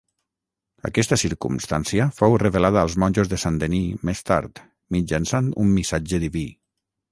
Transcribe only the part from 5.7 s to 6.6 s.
missatge diví.